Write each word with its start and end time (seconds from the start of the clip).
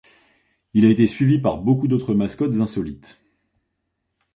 Il 0.73 0.83
a 0.87 0.89
été 0.89 1.05
suivi 1.05 1.37
par 1.37 1.59
beaucoup 1.59 1.87
d'autres 1.87 2.15
mascottes 2.15 2.55
insolites. 2.59 3.21